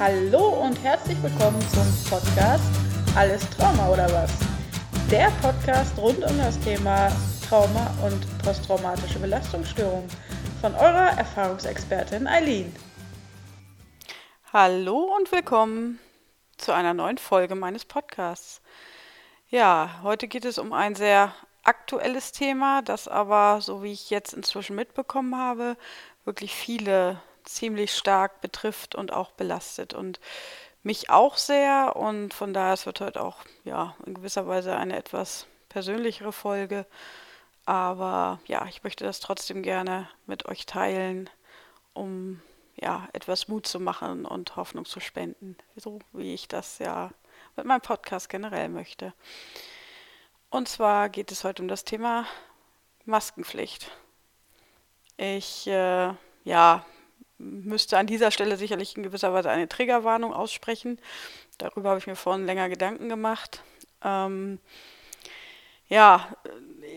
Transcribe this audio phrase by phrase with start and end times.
[0.00, 2.64] Hallo und herzlich willkommen zum Podcast
[3.14, 4.32] Alles Trauma oder was?
[5.10, 7.12] Der Podcast rund um das Thema
[7.46, 10.08] Trauma und posttraumatische Belastungsstörung
[10.62, 12.74] von eurer Erfahrungsexpertin Eileen.
[14.50, 15.98] Hallo und willkommen
[16.56, 18.62] zu einer neuen Folge meines Podcasts.
[19.50, 24.32] Ja, heute geht es um ein sehr aktuelles Thema, das aber, so wie ich jetzt
[24.32, 25.76] inzwischen mitbekommen habe,
[26.24, 30.20] wirklich viele ziemlich stark betrifft und auch belastet und
[30.82, 34.96] mich auch sehr und von daher es wird heute auch ja in gewisser Weise eine
[34.96, 36.86] etwas persönlichere Folge,
[37.66, 41.28] aber ja, ich möchte das trotzdem gerne mit euch teilen,
[41.92, 42.40] um
[42.76, 47.10] ja etwas Mut zu machen und Hoffnung zu spenden, so wie ich das ja
[47.56, 49.12] mit meinem Podcast generell möchte.
[50.48, 52.26] Und zwar geht es heute um das Thema
[53.04, 53.90] Maskenpflicht.
[55.16, 56.84] Ich äh, ja,
[57.40, 60.98] müsste an dieser Stelle sicherlich in gewisser Weise eine Triggerwarnung aussprechen.
[61.58, 63.62] Darüber habe ich mir vorhin länger Gedanken gemacht.
[64.02, 64.58] Ähm,
[65.88, 66.28] ja,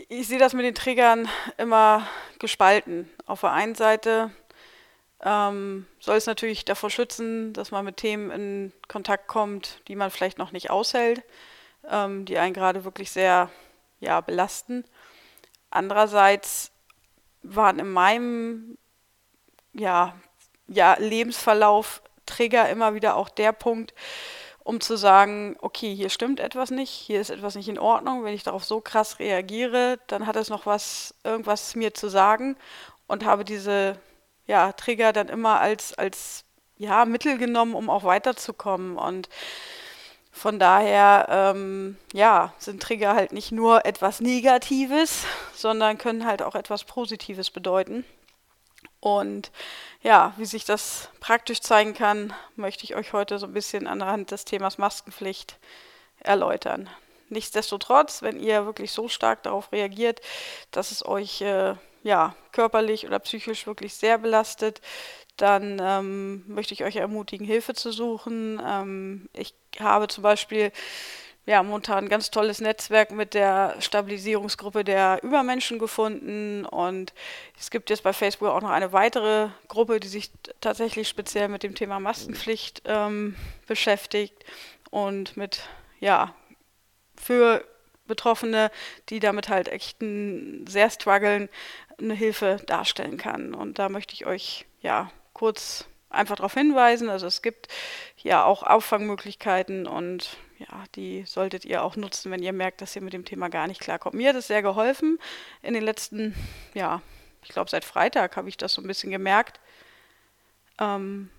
[0.10, 1.28] ich sehe das mit den Triggern
[1.58, 2.08] immer
[2.40, 3.10] gespalten.
[3.26, 4.32] Auf der einen Seite
[5.22, 10.12] ähm, soll es natürlich davor schützen, dass man mit Themen in Kontakt kommt, die man
[10.12, 11.24] vielleicht noch nicht aushält,
[11.90, 13.50] ähm, die einen gerade wirklich sehr
[14.00, 14.84] ja, belasten.
[15.70, 16.72] Andererseits
[17.42, 18.78] waren in meinem
[19.74, 20.16] ja,
[20.68, 23.94] ja, Lebensverlauf Trigger immer wieder auch der Punkt,
[24.64, 28.24] um zu sagen, okay, hier stimmt etwas nicht, hier ist etwas nicht in Ordnung.
[28.24, 32.56] Wenn ich darauf so krass reagiere, dann hat es noch was, irgendwas mir zu sagen
[33.08, 33.98] und habe diese
[34.46, 36.46] ja, Trigger dann immer als, als
[36.78, 38.98] ja, Mittel genommen, um auch weiterzukommen.
[38.98, 39.30] Und
[40.32, 46.56] von daher, ähm, ja, sind Trigger halt nicht nur etwas Negatives, sondern können halt auch
[46.56, 48.06] etwas Positives bedeuten.
[49.00, 49.52] Und
[50.02, 54.32] ja, wie sich das praktisch zeigen kann, möchte ich euch heute so ein bisschen anhand
[54.32, 55.58] des Themas Maskenpflicht
[56.20, 56.90] erläutern.
[57.30, 60.22] Nichtsdestotrotz, wenn ihr wirklich so stark darauf reagiert,
[60.72, 64.82] dass es euch äh, ja, körperlich oder psychisch wirklich sehr belastet,
[65.38, 68.62] dann ähm, möchte ich euch ermutigen, Hilfe zu suchen.
[68.66, 70.72] Ähm, ich habe zum Beispiel
[71.46, 77.14] ja, momentan ein ganz tolles Netzwerk mit der Stabilisierungsgruppe der Übermenschen gefunden und
[77.60, 80.32] es gibt jetzt bei Facebook auch noch eine weitere Gruppe, die sich
[80.62, 83.36] tatsächlich speziell mit dem Thema Maskenpflicht ähm,
[83.68, 84.46] beschäftigt
[84.90, 85.68] und mit,
[86.00, 86.34] ja,
[87.16, 87.66] für
[88.06, 88.72] Betroffene,
[89.10, 91.50] die damit halt echt ein, sehr strugglen,
[91.98, 93.54] eine Hilfe darstellen kann.
[93.54, 97.10] Und da möchte ich euch, ja, kurz einfach darauf hinweisen.
[97.10, 97.68] Also es gibt
[98.18, 100.38] ja auch Auffangmöglichkeiten und
[100.70, 103.68] ja, die solltet ihr auch nutzen, wenn ihr merkt, dass ihr mit dem Thema gar
[103.68, 104.16] nicht klarkommt.
[104.16, 105.20] Mir hat es sehr geholfen.
[105.62, 106.36] In den letzten,
[106.74, 107.02] ja,
[107.44, 109.60] ich glaube seit Freitag habe ich das so ein bisschen gemerkt.
[110.80, 111.30] Ähm,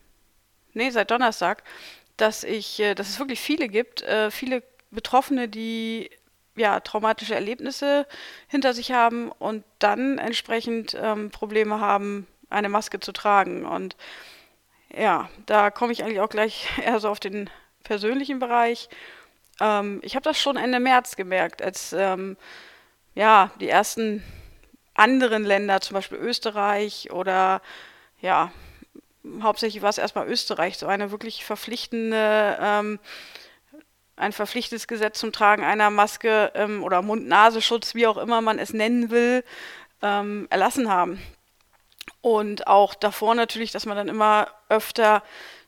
[0.73, 1.65] nee, seit Donnerstag,
[2.17, 6.11] dass ich, äh, dass es wirklich viele gibt, äh, viele Betroffene, die
[6.57, 8.07] ja, traumatische Erlebnisse
[8.47, 13.65] hinter sich haben und dann entsprechend ähm, Probleme haben, eine Maske zu tragen.
[13.65, 13.97] Und
[14.97, 17.51] ja, da komme ich eigentlich auch gleich eher so auf den
[17.85, 18.89] persönlichen Bereich.
[19.61, 22.37] Ähm, ich habe das schon Ende März gemerkt, als ähm,
[23.15, 24.25] ja, die ersten
[24.95, 27.61] anderen Länder, zum Beispiel Österreich oder
[28.21, 28.53] ja,
[29.43, 32.99] hauptsächlich war es erstmal Österreich, so eine wirklich verpflichtende, ähm,
[34.17, 38.73] ein verpflichtendes Gesetz zum Tragen einer Maske ähm, oder Mund-Nasenschutz, wie auch immer man es
[38.73, 39.45] nennen will,
[40.03, 41.21] ähm, erlassen haben.
[42.21, 45.23] Und auch davor natürlich, dass man dann immer öfter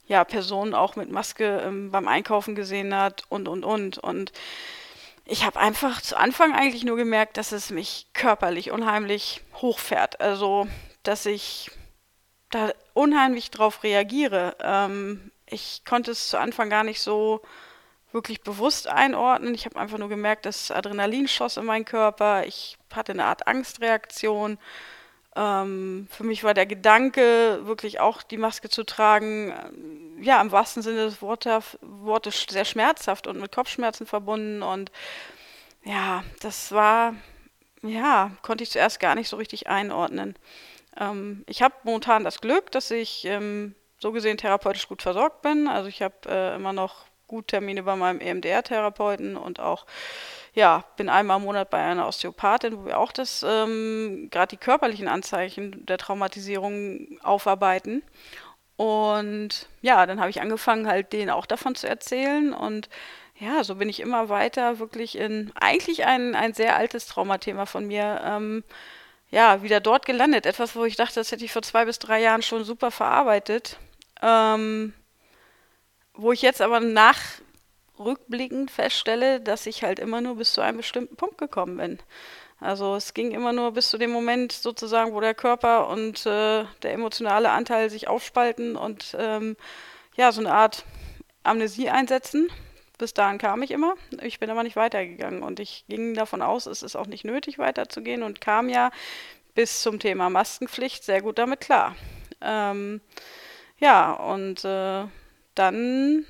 [0.06, 3.99] ja, Personen auch mit Maske ähm, beim Einkaufen gesehen hat und, und, und.
[3.99, 4.33] Und
[5.25, 10.21] ich habe einfach zu Anfang eigentlich nur gemerkt, dass es mich körperlich unheimlich hochfährt.
[10.21, 10.69] Also,
[11.03, 11.71] dass ich
[12.50, 14.56] da unheimlich drauf reagiere.
[14.61, 17.43] Ähm, ich konnte es zu Anfang gar nicht so
[18.12, 19.55] wirklich bewusst einordnen.
[19.55, 22.47] Ich habe einfach nur gemerkt, dass Adrenalin schoss in meinen Körper.
[22.47, 24.59] Ich hatte eine Art Angstreaktion.
[25.36, 30.50] Ähm, für mich war der Gedanke, wirklich auch die Maske zu tragen, äh, ja, im
[30.50, 34.62] wahrsten Sinne des Wortes, Wortes sehr schmerzhaft und mit Kopfschmerzen verbunden.
[34.62, 34.91] Und
[35.84, 37.15] ja, das war,
[37.83, 40.36] ja, konnte ich zuerst gar nicht so richtig einordnen.
[40.98, 45.68] Ähm, ich habe momentan das Glück, dass ich ähm, so gesehen therapeutisch gut versorgt bin.
[45.68, 49.87] Also ich habe äh, immer noch gut Termine bei meinem EMDR-Therapeuten und auch
[50.57, 54.57] ja, bin einmal im Monat bei einer Osteopathin, wo wir auch das, ähm, gerade die
[54.57, 58.03] körperlichen Anzeichen der Traumatisierung aufarbeiten.
[58.77, 62.55] Und ja, dann habe ich angefangen, halt denen auch davon zu erzählen.
[62.55, 62.89] Und
[63.39, 67.87] ja, so bin ich immer weiter wirklich in eigentlich ein, ein sehr altes Traumathema von
[67.87, 68.65] mir, ähm,
[69.31, 70.47] ja, wieder dort gelandet.
[70.47, 73.78] Etwas, wo ich dachte, das hätte ich vor zwei bis drei Jahren schon super verarbeitet.
[74.23, 74.95] Ähm,
[76.16, 81.16] wo ich jetzt aber nachrückblickend feststelle, dass ich halt immer nur bis zu einem bestimmten
[81.16, 81.98] Punkt gekommen bin.
[82.59, 86.65] Also es ging immer nur bis zu dem Moment sozusagen, wo der Körper und äh,
[86.83, 89.57] der emotionale Anteil sich aufspalten und ähm,
[90.16, 90.84] ja, so eine Art
[91.42, 92.48] Amnesie einsetzen.
[92.98, 93.95] Bis dahin kam ich immer.
[94.22, 97.59] Ich bin aber nicht weitergegangen und ich ging davon aus, es ist auch nicht nötig
[97.59, 98.91] weiterzugehen und kam ja
[99.54, 101.95] bis zum Thema Maskenpflicht sehr gut damit klar.
[102.41, 103.03] Ähm,
[103.78, 105.04] ja, und äh,
[105.56, 106.24] dann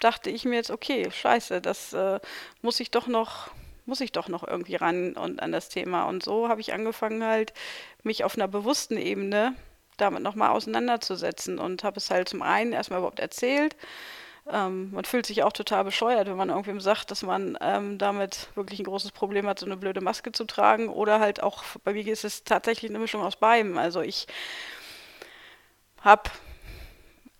[0.00, 2.18] dachte ich mir jetzt, okay, scheiße, das äh,
[2.60, 3.50] muss ich doch noch
[3.84, 6.04] muss ich doch noch irgendwie ran und an das Thema.
[6.04, 7.52] Und so habe ich angefangen halt,
[8.04, 9.54] mich auf einer bewussten Ebene
[9.96, 13.76] damit nochmal auseinanderzusetzen und habe es halt zum einen erstmal überhaupt erzählt.
[14.50, 18.48] Ähm, man fühlt sich auch total bescheuert, wenn man irgendwem sagt, dass man ähm, damit
[18.54, 20.88] wirklich ein großes Problem hat, so eine blöde Maske zu tragen.
[20.88, 23.78] Oder halt auch, bei mir ist es tatsächlich eine Mischung aus beidem.
[23.78, 24.26] Also ich
[26.00, 26.30] habe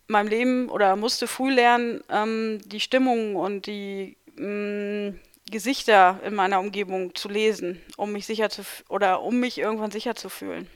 [0.09, 5.21] meinem Leben oder musste früh lernen, ähm, die Stimmung und die mh, mm,
[5.51, 10.15] Gesichter in meiner Umgebung zu lesen, um mich sicher zu oder um mich irgendwann sicher
[10.15, 10.69] zu fühlen.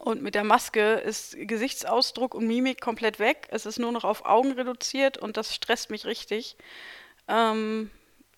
[0.00, 3.46] Und mit der Maske ist Gesichtsausdruck und Mimik komplett weg.
[3.50, 6.56] Es ist nur noch auf Augen reduziert und das stresst mich richtig.
[7.28, 7.90] Ähm,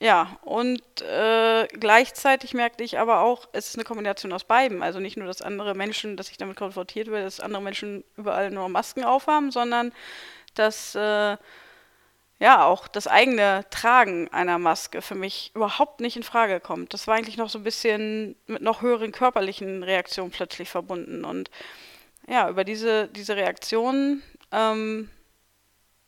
[0.04, 4.82] ja, und äh, gleichzeitig merkte ich aber auch, es ist eine Kombination aus beiden.
[4.82, 8.50] Also nicht nur, dass andere Menschen, dass ich damit konfrontiert werde, dass andere Menschen überall
[8.50, 9.92] nur Masken aufhaben, sondern
[10.56, 11.38] dass äh,
[12.38, 16.92] ja, auch das eigene Tragen einer Maske für mich überhaupt nicht in Frage kommt.
[16.92, 21.24] Das war eigentlich noch so ein bisschen mit noch höheren körperlichen Reaktionen plötzlich verbunden.
[21.24, 21.50] Und
[22.28, 24.22] ja, über diese, diese Reaktionen
[24.52, 25.08] ähm,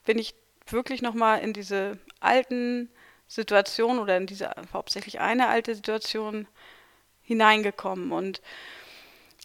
[0.05, 0.35] bin ich
[0.67, 2.91] wirklich nochmal in diese alten
[3.29, 6.47] Situationen oder in diese hauptsächlich eine alte Situation
[7.23, 8.13] hineingekommen.
[8.13, 8.41] Und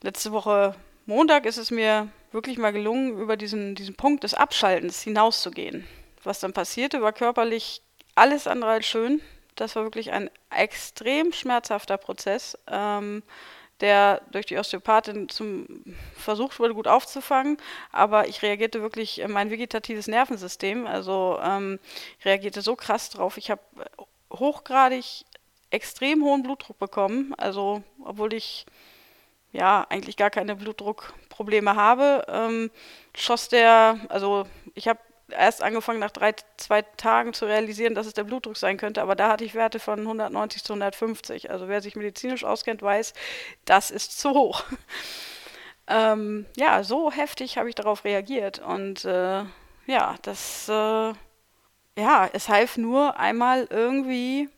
[0.02, 0.76] letzte Woche
[1.06, 5.88] Montag ist es mir wirklich mal gelungen, über diesen, diesen Punkt des Abschaltens hinauszugehen
[6.24, 7.82] was dann passierte, war körperlich
[8.16, 9.22] alles andere als schön.
[9.56, 13.24] Das war wirklich ein extrem schmerzhafter Prozess, ähm,
[13.82, 15.68] der durch die Osteopathin zum
[16.16, 17.58] versucht wurde, gut aufzufangen.
[17.92, 21.80] Aber ich reagierte wirklich, in mein vegetatives Nervensystem, also ähm,
[22.24, 23.38] reagierte so krass drauf.
[23.38, 23.62] Ich habe
[24.32, 25.26] hochgradig
[25.72, 27.34] extrem hohen Blutdruck bekommen.
[27.38, 28.66] Also, obwohl ich
[29.52, 32.72] ja eigentlich gar keine Blutdruckprobleme habe, ähm,
[33.16, 34.46] schoss der, also
[34.76, 35.00] ich habe
[35.32, 39.02] erst angefangen, nach drei, zwei Tagen zu realisieren, dass es der Blutdruck sein könnte.
[39.02, 41.52] Aber da hatte ich Werte von 190 zu 150.
[41.52, 43.14] Also wer sich medizinisch auskennt, weiß,
[43.66, 44.64] das ist zu hoch.
[45.88, 48.60] ähm, ja, so heftig habe ich darauf reagiert.
[48.60, 49.44] Und äh,
[49.88, 51.14] ja, das, äh,
[51.98, 54.50] ja, es half nur einmal irgendwie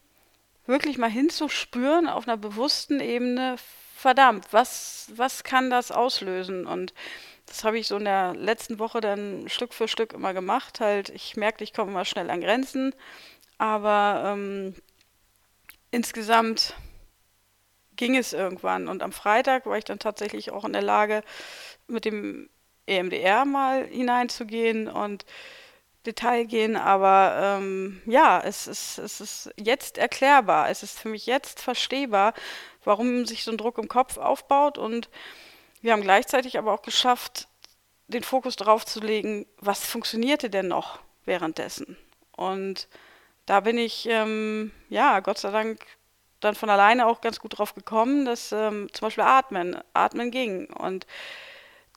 [0.66, 3.56] wirklich mal hinzuspüren auf einer bewussten Ebene,
[3.96, 6.68] verdammt, was, was kann das auslösen?
[6.68, 6.94] Und
[7.54, 10.80] das habe ich so in der letzten Woche dann Stück für Stück immer gemacht.
[10.80, 12.96] Halt, ich merkte, ich komme immer schnell an Grenzen,
[13.60, 14.74] aber ähm,
[15.92, 16.74] insgesamt
[17.96, 18.88] ging es irgendwann.
[18.88, 21.22] Und am Freitag war ich dann tatsächlich auch in der Lage,
[21.86, 22.50] mit dem
[22.88, 25.24] EMDR mal hineinzugehen und
[26.08, 31.28] Detail gehen, aber ähm, ja, es ist, es ist jetzt erklärbar, es ist für mich
[31.28, 32.34] jetzt verstehbar,
[32.84, 35.08] warum sich so ein Druck im Kopf aufbaut und
[35.83, 37.47] wir haben gleichzeitig aber auch geschafft,
[38.07, 41.97] den Fokus darauf zu legen, was funktionierte denn noch währenddessen.
[42.31, 42.87] Und
[43.45, 45.85] da bin ich, ähm, ja, Gott sei Dank
[46.40, 50.68] dann von alleine auch ganz gut drauf gekommen, dass ähm, zum Beispiel Atmen, Atmen ging.
[50.73, 51.06] Und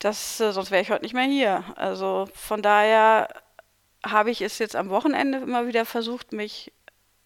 [0.01, 1.65] das, äh, sonst wäre ich heute nicht mehr hier.
[1.77, 3.29] Also von daher
[4.05, 6.73] habe ich es jetzt am Wochenende immer wieder versucht, mich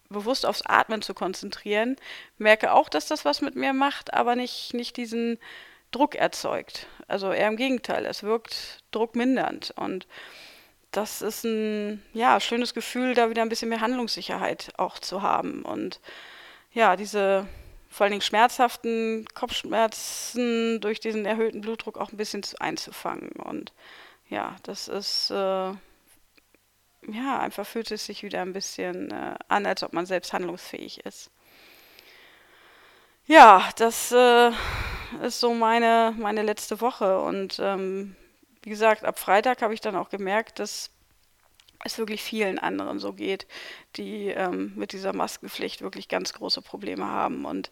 [0.09, 1.95] bewusst aufs Atmen zu konzentrieren.
[2.37, 5.39] Merke auch, dass das was mit mir macht, aber nicht, nicht diesen
[5.91, 6.87] Druck erzeugt.
[7.07, 9.73] Also eher im Gegenteil, es wirkt druckmindernd.
[9.75, 10.07] Und
[10.91, 15.63] das ist ein ja, schönes Gefühl, da wieder ein bisschen mehr Handlungssicherheit auch zu haben.
[15.63, 15.99] Und
[16.73, 17.47] ja, diese
[17.89, 23.31] vor allen Dingen schmerzhaften Kopfschmerzen durch diesen erhöhten Blutdruck auch ein bisschen einzufangen.
[23.33, 23.73] Und
[24.29, 29.83] ja, das ist, äh, ja, einfach fühlt es sich wieder ein bisschen äh, an, als
[29.83, 31.31] ob man selbst handlungsfähig ist.
[33.27, 34.51] Ja, das äh,
[35.23, 37.19] ist so meine, meine letzte Woche.
[37.21, 38.15] Und ähm,
[38.63, 40.91] wie gesagt, ab Freitag habe ich dann auch gemerkt, dass
[41.83, 43.47] es wirklich vielen anderen so geht,
[43.95, 47.45] die ähm, mit dieser Maskenpflicht wirklich ganz große Probleme haben.
[47.45, 47.71] Und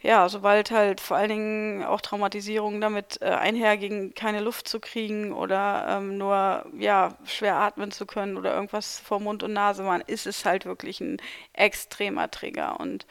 [0.00, 5.32] ja, sobald halt vor allen Dingen auch Traumatisierungen damit äh, einhergingen, keine Luft zu kriegen
[5.32, 10.02] oder ähm, nur ja schwer atmen zu können oder irgendwas vor Mund und Nase waren,
[10.06, 11.16] ist es halt wirklich ein
[11.54, 12.78] extremer Trigger.
[12.80, 13.06] Und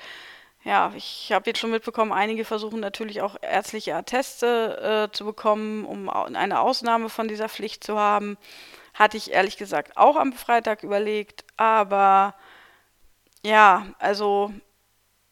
[0.64, 5.86] ja, ich habe jetzt schon mitbekommen, einige versuchen natürlich auch ärztliche Atteste äh, zu bekommen,
[5.86, 8.38] um eine Ausnahme von dieser Pflicht zu haben.
[8.94, 12.36] hatte ich ehrlich gesagt auch am Freitag überlegt, aber
[13.46, 14.54] ja, also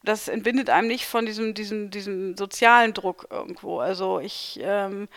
[0.04, 3.80] das entbindet einem nicht von diesem, diesem, diesem sozialen Druck irgendwo.
[3.80, 5.08] Also ich ähm,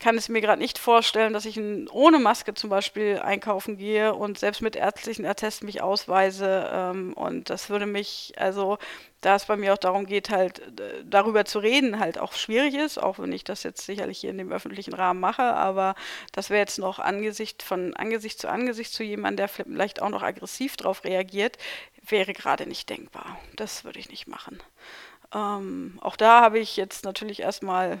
[0.00, 4.14] kann es mir gerade nicht vorstellen, dass ich ein, ohne Maske zum Beispiel einkaufen gehe
[4.14, 6.68] und selbst mit ärztlichen Attest mich ausweise.
[6.72, 8.78] Ähm, und das würde mich, also
[9.20, 10.62] da es bei mir auch darum geht, halt
[11.04, 14.38] darüber zu reden, halt auch schwierig ist, auch wenn ich das jetzt sicherlich hier in
[14.38, 15.94] dem öffentlichen Rahmen mache, aber
[16.32, 20.22] das wäre jetzt noch Angesicht von Angesicht zu Angesicht zu jemandem, der vielleicht auch noch
[20.22, 21.58] aggressiv darauf reagiert,
[22.06, 23.38] wäre gerade nicht denkbar.
[23.56, 24.62] Das würde ich nicht machen.
[25.34, 27.98] Ähm, auch da habe ich jetzt natürlich erstmal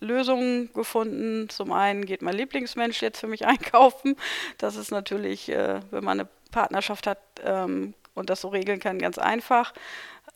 [0.00, 1.48] Lösungen gefunden.
[1.48, 4.16] Zum einen geht mein Lieblingsmensch jetzt für mich einkaufen.
[4.58, 8.98] Das ist natürlich, äh, wenn man eine Partnerschaft hat ähm, und das so regeln kann,
[8.98, 9.72] ganz einfach.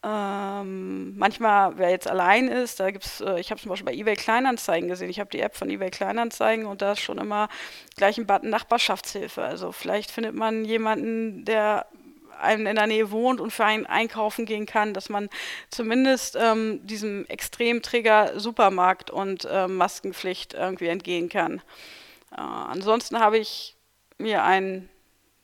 [0.02, 4.14] Ähm, manchmal, wer jetzt allein ist, da gibt's, äh, ich habe zum Beispiel bei eBay
[4.14, 7.48] Kleinanzeigen gesehen, ich habe die App von eBay Kleinanzeigen und da ist schon immer
[7.96, 9.42] gleich ein Button Nachbarschaftshilfe.
[9.42, 11.86] Also vielleicht findet man jemanden, der
[12.52, 15.28] in der Nähe wohnt und für einen einkaufen gehen kann, dass man
[15.70, 21.62] zumindest ähm, diesem Extremtrigger Supermarkt und äh, Maskenpflicht irgendwie entgehen kann.
[22.30, 23.76] Äh, ansonsten habe ich
[24.18, 24.88] mir ein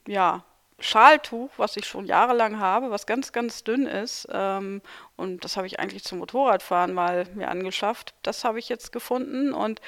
[0.06, 0.44] ja,
[0.78, 4.26] Schaltuch, was ich schon jahrelang habe, was ganz, ganz dünn ist.
[4.32, 4.82] Ähm,
[5.16, 8.14] und das habe ich eigentlich zum Motorradfahren mal mir angeschafft.
[8.22, 9.80] Das habe ich jetzt gefunden und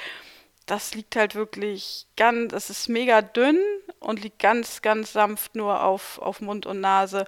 [0.66, 3.58] das liegt halt wirklich ganz, das ist mega dünn
[4.00, 7.26] und liegt ganz, ganz sanft nur auf, auf Mund und Nase.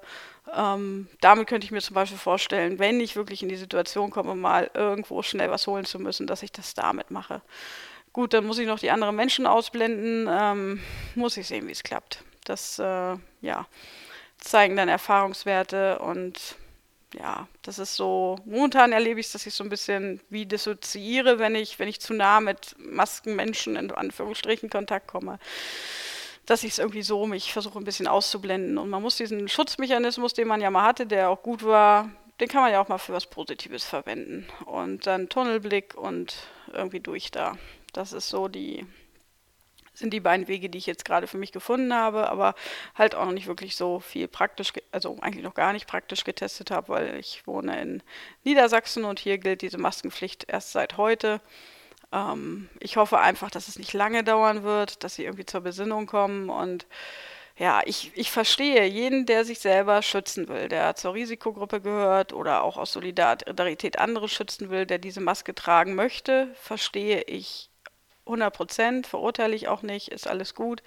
[0.54, 4.34] Ähm, damit könnte ich mir zum Beispiel vorstellen, wenn ich wirklich in die Situation komme,
[4.34, 7.42] mal irgendwo schnell was holen zu müssen, dass ich das damit mache.
[8.12, 10.80] Gut, dann muss ich noch die anderen Menschen ausblenden, ähm,
[11.14, 12.22] muss ich sehen, wie es klappt.
[12.44, 13.66] Das, äh, ja,
[14.38, 16.56] zeigen dann Erfahrungswerte und
[17.18, 21.54] ja, das ist so, momentan erlebe ich, dass ich so ein bisschen wie dissoziiere, wenn
[21.54, 25.38] ich, wenn ich zu nah mit Maskenmenschen in Anführungsstrichen Kontakt komme.
[26.44, 28.78] Dass ich es irgendwie so mich versuche ein bisschen auszublenden.
[28.78, 32.48] Und man muss diesen Schutzmechanismus, den man ja mal hatte, der auch gut war, den
[32.48, 34.46] kann man ja auch mal für was Positives verwenden.
[34.66, 36.36] Und dann Tunnelblick und
[36.72, 37.56] irgendwie durch da.
[37.92, 38.86] Das ist so die,
[39.96, 42.54] sind die beiden Wege, die ich jetzt gerade für mich gefunden habe, aber
[42.94, 46.70] halt auch noch nicht wirklich so viel praktisch, also eigentlich noch gar nicht praktisch getestet
[46.70, 48.02] habe, weil ich wohne in
[48.44, 51.40] Niedersachsen und hier gilt diese Maskenpflicht erst seit heute.
[52.12, 56.06] Ähm, ich hoffe einfach, dass es nicht lange dauern wird, dass sie irgendwie zur Besinnung
[56.06, 56.86] kommen und
[57.58, 62.62] ja, ich, ich verstehe jeden, der sich selber schützen will, der zur Risikogruppe gehört oder
[62.62, 67.70] auch aus Solidarität andere schützen will, der diese Maske tragen möchte, verstehe ich
[68.26, 70.82] 100 Prozent, verurteile ich auch nicht, ist alles gut.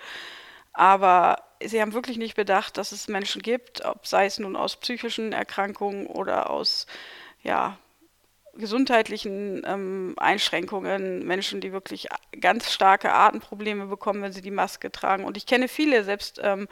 [0.74, 4.78] Aber sie haben wirklich nicht bedacht, dass es Menschen gibt, ob sei es nun aus
[4.78, 6.86] psychischen Erkrankungen oder aus
[7.44, 7.78] ja,
[8.56, 12.08] gesundheitlichen ähm, Einschränkungen, Menschen, die wirklich
[12.40, 15.24] ganz starke Atemprobleme bekommen, wenn sie die Maske tragen.
[15.24, 16.68] Und ich kenne viele, selbst ähm,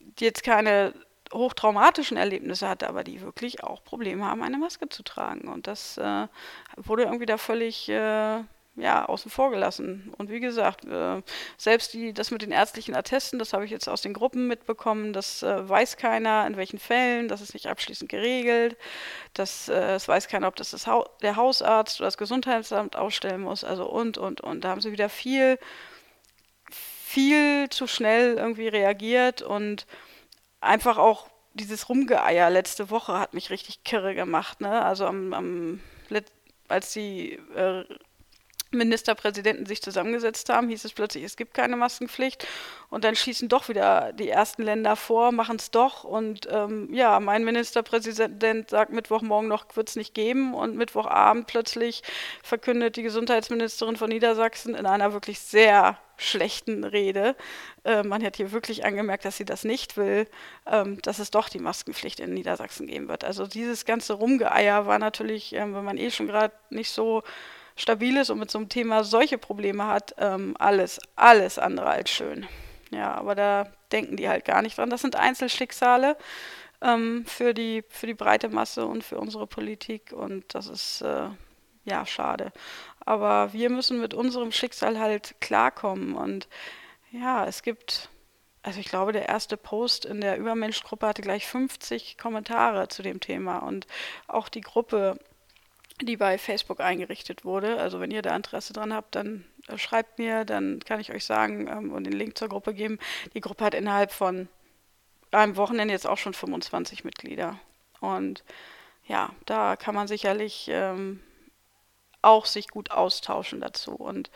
[0.00, 0.94] die jetzt keine
[1.32, 5.48] hochtraumatischen Erlebnisse hatte, aber die wirklich auch Probleme haben, eine Maske zu tragen.
[5.48, 6.28] Und das äh,
[6.76, 8.40] wurde irgendwie da völlig äh,
[8.76, 10.12] ja, außen vor gelassen.
[10.18, 11.22] Und wie gesagt, äh,
[11.56, 15.12] selbst die, das mit den ärztlichen Attesten, das habe ich jetzt aus den Gruppen mitbekommen,
[15.12, 18.76] das äh, weiß keiner, in welchen Fällen, das ist nicht abschließend geregelt,
[19.32, 23.42] das, äh, das weiß keiner, ob das, das ha der Hausarzt oder das Gesundheitsamt ausstellen
[23.42, 24.64] muss, also und, und, und.
[24.64, 25.58] Da haben sie wieder viel,
[26.70, 29.86] viel zu schnell irgendwie reagiert und
[30.60, 34.84] einfach auch dieses Rumgeeier letzte Woche hat mich richtig kirre gemacht, ne?
[34.84, 35.80] Also am, am
[36.68, 37.84] als die äh,
[38.74, 42.46] Ministerpräsidenten sich zusammengesetzt haben, hieß es plötzlich, es gibt keine Maskenpflicht.
[42.90, 46.04] Und dann schießen doch wieder die ersten Länder vor, machen es doch.
[46.04, 50.54] Und ähm, ja, mein Ministerpräsident sagt Mittwochmorgen noch, wird es nicht geben.
[50.54, 52.02] Und Mittwochabend plötzlich
[52.42, 57.36] verkündet die Gesundheitsministerin von Niedersachsen in einer wirklich sehr schlechten Rede,
[57.84, 60.26] äh, man hat hier wirklich angemerkt, dass sie das nicht will,
[60.66, 63.24] ähm, dass es doch die Maskenpflicht in Niedersachsen geben wird.
[63.24, 67.22] Also dieses ganze Rumgeeier war natürlich, äh, wenn man eh schon gerade nicht so
[67.76, 72.10] stabil ist und mit so einem Thema solche Probleme hat, ähm, alles, alles andere als
[72.10, 72.46] schön.
[72.90, 74.90] Ja, aber da denken die halt gar nicht dran.
[74.90, 76.16] Das sind Einzelschicksale
[76.80, 81.28] ähm, für, die, für die breite Masse und für unsere Politik und das ist äh,
[81.84, 82.52] ja schade.
[83.00, 86.48] Aber wir müssen mit unserem Schicksal halt klarkommen und
[87.10, 88.08] ja, es gibt
[88.64, 93.20] also ich glaube, der erste Post in der Übermenschgruppe hatte gleich 50 Kommentare zu dem
[93.20, 93.86] Thema und
[94.26, 95.18] auch die Gruppe
[96.00, 97.78] die bei Facebook eingerichtet wurde.
[97.78, 101.24] Also wenn ihr da Interesse dran habt, dann äh, schreibt mir, dann kann ich euch
[101.24, 102.98] sagen ähm, und den Link zur Gruppe geben.
[103.34, 104.48] Die Gruppe hat innerhalb von
[105.30, 107.58] einem Wochenende jetzt auch schon 25 Mitglieder.
[108.00, 108.44] Und
[109.06, 111.20] ja, da kann man sicherlich ähm,
[112.22, 113.92] auch sich gut austauschen dazu.
[113.92, 114.30] Und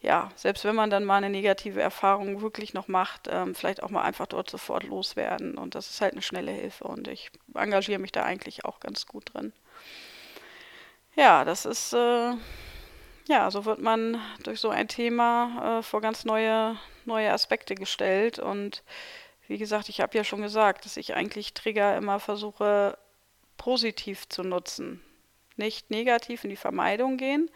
[0.00, 3.90] ja, selbst wenn man dann mal eine negative Erfahrung wirklich noch macht, ähm, vielleicht auch
[3.90, 5.56] mal einfach dort sofort loswerden.
[5.56, 6.84] Und das ist halt eine schnelle Hilfe.
[6.84, 9.52] Und ich engagiere mich da eigentlich auch ganz gut drin.
[11.16, 12.32] Ja, das ist, äh,
[13.28, 18.38] ja, so wird man durch so ein Thema äh, vor ganz neue, neue Aspekte gestellt.
[18.38, 18.82] Und
[19.46, 22.98] wie gesagt, ich habe ja schon gesagt, dass ich eigentlich Trigger immer versuche
[23.56, 25.00] positiv zu nutzen.
[25.56, 27.48] Nicht negativ in die Vermeidung gehen,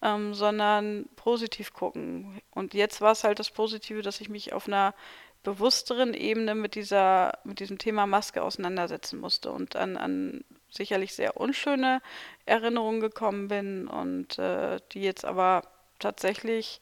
[0.00, 2.40] ähm, sondern positiv gucken.
[2.52, 4.94] Und jetzt war es halt das Positive, dass ich mich auf einer
[5.42, 10.44] bewussteren Ebene mit dieser, mit diesem Thema Maske auseinandersetzen musste und an, an
[10.76, 12.00] sicherlich sehr unschöne
[12.46, 15.62] Erinnerungen gekommen bin und äh, die jetzt aber
[15.98, 16.80] tatsächlich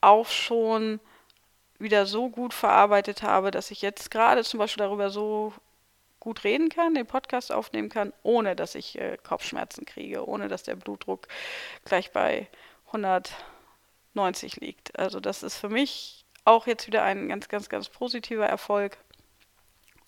[0.00, 1.00] auch schon
[1.78, 5.52] wieder so gut verarbeitet habe, dass ich jetzt gerade zum Beispiel darüber so
[6.20, 10.62] gut reden kann, den Podcast aufnehmen kann, ohne dass ich äh, Kopfschmerzen kriege, ohne dass
[10.62, 11.26] der Blutdruck
[11.84, 12.48] gleich bei
[12.86, 14.96] 190 liegt.
[14.96, 18.98] Also das ist für mich auch jetzt wieder ein ganz, ganz, ganz positiver Erfolg.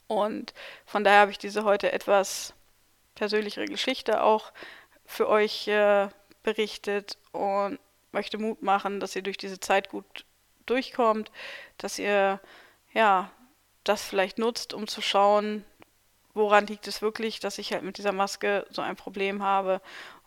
[0.06, 0.54] Und
[0.86, 2.54] von daher habe ich diese heute etwas
[3.14, 4.52] persönlichere Geschichte auch
[5.06, 6.08] für euch äh,
[6.42, 7.78] berichtet und
[8.12, 10.24] möchte Mut machen, dass ihr durch diese Zeit gut
[10.66, 11.30] durchkommt,
[11.78, 12.40] dass ihr
[12.92, 13.30] ja
[13.82, 15.64] das vielleicht nutzt, um zu schauen,
[16.32, 19.80] woran liegt es wirklich, dass ich halt mit dieser Maske so ein Problem habe.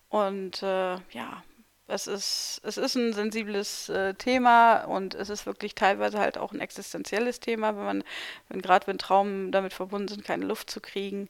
[0.10, 1.44] Und äh, ja,
[1.88, 6.52] es ist, es ist ein sensibles äh, Thema und es ist wirklich teilweise halt auch
[6.52, 8.04] ein existenzielles Thema, wenn man,
[8.50, 11.30] wenn gerade wenn Traumen damit verbunden sind, keine Luft zu kriegen.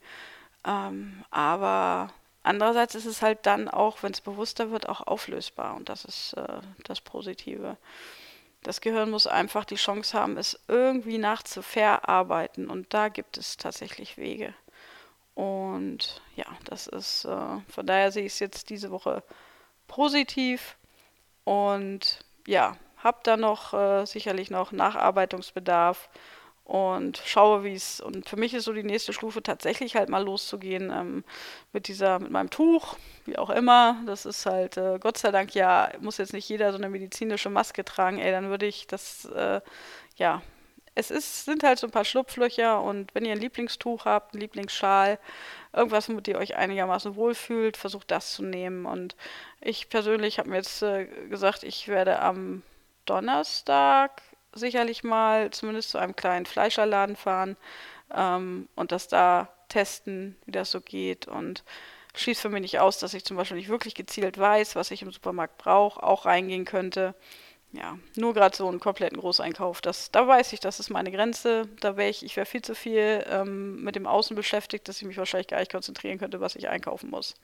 [0.68, 2.12] Ähm, aber
[2.44, 6.34] andererseits ist es halt dann auch, wenn es bewusster wird, auch auflösbar und das ist
[6.34, 7.78] äh, das Positive.
[8.64, 14.18] Das Gehirn muss einfach die Chance haben, es irgendwie nachzuverarbeiten und da gibt es tatsächlich
[14.18, 14.54] Wege.
[15.36, 19.24] Und ja, das ist, äh, von daher sehe ich es jetzt diese Woche
[19.88, 20.76] positiv
[21.46, 26.10] und ja, habe da noch äh, sicherlich noch Nacharbeitungsbedarf
[26.68, 28.02] und schaue, wie es.
[28.02, 31.24] Und für mich ist so die nächste Stufe tatsächlich halt mal loszugehen ähm,
[31.72, 33.96] mit dieser, mit meinem Tuch, wie auch immer.
[34.06, 37.50] Das ist halt, äh, Gott sei Dank, ja, muss jetzt nicht jeder so eine medizinische
[37.50, 39.62] Maske tragen, ey, dann würde ich das, äh,
[40.18, 40.42] ja,
[40.94, 44.42] es ist, sind halt so ein paar Schlupflöcher und wenn ihr ein Lieblingstuch habt, ein
[44.42, 45.20] Lieblingsschal,
[45.72, 48.86] irgendwas, womit ihr euch einigermaßen wohlfühlt, versucht das zu nehmen.
[48.86, 49.16] Und
[49.62, 52.62] ich persönlich habe mir jetzt äh, gesagt, ich werde am
[53.06, 54.22] Donnerstag
[54.58, 57.58] sicherlich mal zumindest zu einem kleinen Fleischerladen fahren
[58.14, 61.28] ähm, und das da testen, wie das so geht.
[61.28, 61.64] Und
[62.16, 65.02] schließt für mich nicht aus, dass ich zum Beispiel nicht wirklich gezielt weiß, was ich
[65.02, 67.16] im Supermarkt brauche, auch reingehen könnte.
[67.74, 71.68] Ja, nur gerade so einen kompletten Großeinkauf, das, da weiß ich, das ist meine Grenze.
[71.82, 75.08] Da wäre ich, ich wäre viel zu viel ähm, mit dem Außen beschäftigt, dass ich
[75.08, 77.36] mich wahrscheinlich gar nicht konzentrieren könnte, was ich einkaufen muss.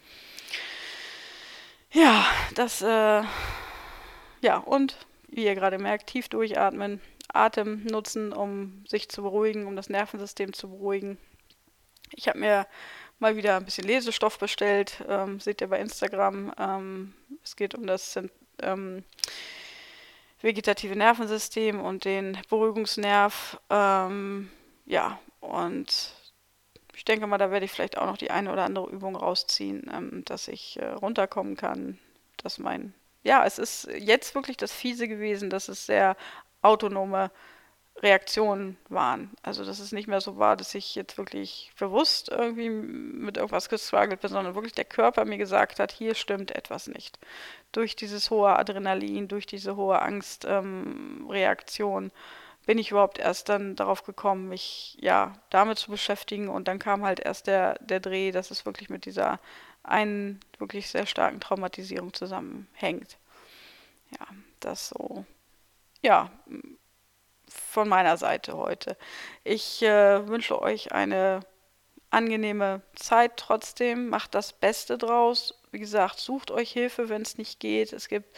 [1.92, 3.22] Ja, das, äh,
[4.42, 4.96] ja, und
[5.36, 7.02] wie ihr gerade merkt, tief durchatmen,
[7.34, 11.18] Atem nutzen, um sich zu beruhigen, um das Nervensystem zu beruhigen.
[12.12, 12.68] Ich habe mir
[13.20, 16.54] mal wieder ein bisschen Lesestoff bestellt, ähm, seht ihr bei Instagram.
[16.58, 18.20] Ähm, es geht um das
[18.62, 19.04] ähm,
[20.42, 23.60] vegetative Nervensystem und den Beruhigungsnerv.
[23.70, 24.52] Ähm,
[24.86, 26.14] ja, und
[26.96, 29.90] ich denke mal, da werde ich vielleicht auch noch die eine oder andere Übung rausziehen,
[29.92, 31.98] ähm, dass ich äh, runterkommen kann,
[32.38, 36.16] dass mein ja, es ist jetzt wirklich das Fiese gewesen, dass es sehr
[36.62, 37.32] autonome
[37.98, 39.32] Reaktionen waren.
[39.44, 43.70] Also, dass es nicht mehr so war, dass ich jetzt wirklich bewusst irgendwie mit irgendwas
[43.70, 47.20] gestruggelt bin, sondern wirklich der Körper mir gesagt hat, hier stimmt etwas nicht.
[47.72, 52.12] Durch dieses hohe Adrenalin, durch diese hohe Angstreaktion ähm,
[52.66, 56.50] bin ich überhaupt erst dann darauf gekommen, mich ja damit zu beschäftigen.
[56.50, 59.40] Und dann kam halt erst der, der Dreh, dass es wirklich mit dieser
[59.84, 63.18] einen wirklich sehr starken Traumatisierung zusammenhängt.
[64.12, 64.28] Ja,
[64.60, 65.26] das so,
[66.02, 66.32] ja,
[67.50, 68.98] von meiner Seite heute.
[69.44, 71.42] Ich äh, wünsche euch eine
[72.14, 74.10] angenehme Zeit trotzdem.
[74.10, 75.60] Macht das Beste draus.
[75.72, 77.92] Wie gesagt, sucht euch Hilfe, wenn es nicht geht.
[77.92, 78.38] Es gibt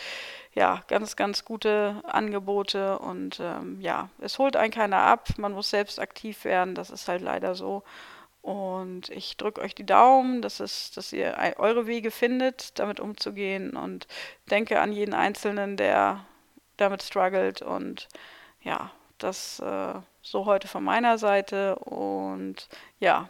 [0.54, 5.28] ja ganz, ganz gute Angebote und ähm, ja, es holt einen keiner ab.
[5.38, 6.76] Man muss selbst aktiv werden.
[6.76, 7.84] Das ist halt leider so.
[8.46, 13.76] Und ich drücke euch die Daumen, dass, es, dass ihr eure Wege findet, damit umzugehen
[13.76, 14.08] und
[14.52, 16.24] denke an jeden Einzelnen, der
[16.78, 17.64] damit struggelt.
[17.64, 18.08] Und
[18.62, 21.78] ja, das äh, so heute von meiner Seite.
[21.78, 23.30] Und ja,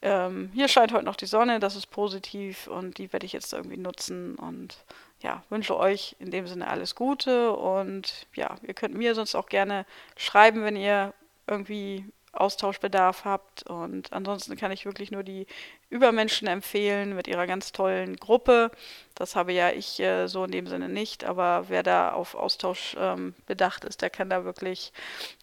[0.00, 3.52] ähm, hier scheint heute noch die Sonne, das ist positiv und die werde ich jetzt
[3.52, 4.36] irgendwie nutzen.
[4.36, 4.86] Und
[5.20, 7.52] ja, wünsche euch in dem Sinne alles Gute.
[7.52, 9.84] Und ja, ihr könnt mir sonst auch gerne
[10.16, 11.12] schreiben, wenn ihr
[11.46, 13.64] irgendwie Austauschbedarf habt.
[13.64, 15.46] Und ansonsten kann ich wirklich nur die
[15.88, 18.70] Übermenschen empfehlen mit ihrer ganz tollen Gruppe.
[19.14, 22.96] Das habe ja ich äh, so in dem Sinne nicht, aber wer da auf Austausch
[22.98, 24.92] ähm, bedacht ist, der kann da wirklich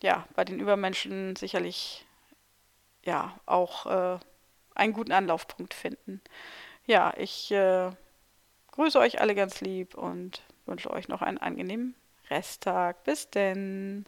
[0.01, 2.05] ja bei den Übermenschen sicherlich
[3.03, 4.19] ja auch äh,
[4.75, 6.21] einen guten Anlaufpunkt finden.
[6.85, 7.89] Ja, ich äh,
[8.71, 11.95] grüße euch alle ganz lieb und wünsche euch noch einen angenehmen
[12.29, 13.03] Resttag.
[13.03, 14.05] Bis denn.